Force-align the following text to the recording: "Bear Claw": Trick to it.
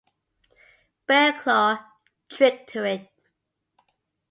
"Bear 1.05 1.31
Claw": 1.33 1.77
Trick 2.27 2.65
to 2.65 2.83
it. 2.85 3.07